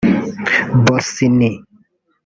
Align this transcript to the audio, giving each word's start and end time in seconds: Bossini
Bossini 0.85 1.49